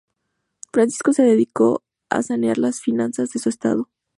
[0.73, 3.87] Francisco se dedicó a sanear la finanzas de su estado.